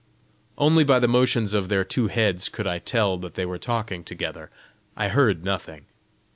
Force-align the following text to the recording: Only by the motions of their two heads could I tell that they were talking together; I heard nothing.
Only 0.57 0.83
by 0.83 0.97
the 0.97 1.07
motions 1.07 1.53
of 1.53 1.69
their 1.69 1.83
two 1.83 2.07
heads 2.07 2.49
could 2.49 2.65
I 2.65 2.79
tell 2.79 3.17
that 3.19 3.35
they 3.35 3.45
were 3.45 3.59
talking 3.59 4.03
together; 4.03 4.49
I 4.97 5.09
heard 5.09 5.43
nothing. 5.43 5.85